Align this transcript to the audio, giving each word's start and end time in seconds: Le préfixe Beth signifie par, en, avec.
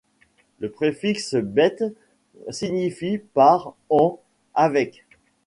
Le 0.57 0.71
préfixe 0.71 1.35
Beth 1.35 1.83
signifie 2.49 3.19
par, 3.19 3.75
en, 3.91 4.19
avec. 4.55 5.05